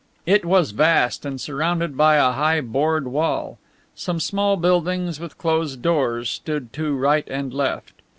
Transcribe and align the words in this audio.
It 0.25 0.45
was 0.45 0.71
vast, 0.71 1.27
and 1.27 1.39
surrounded 1.39 1.95
by 1.95 2.15
a 2.15 2.31
high 2.31 2.61
board 2.61 3.07
wall; 3.07 3.59
some 3.93 4.19
small 4.19 4.57
buildings, 4.57 5.19
with 5.19 5.37
closed 5.37 5.83
doors, 5.83 6.27
stood 6.27 6.73
to 6.73 6.95
right 6.95 7.27
and 7.29 7.53
left. 7.53 7.93